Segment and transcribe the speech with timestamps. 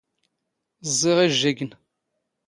[0.89, 1.71] ⵥⵥⵉⵖ ⵉⵊⵊⵉⴳⵏ.